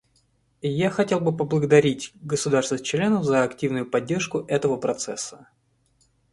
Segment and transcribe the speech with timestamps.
[0.71, 5.47] Я хотел бы поблагодарить государства-члены за активную поддержку этого процесса.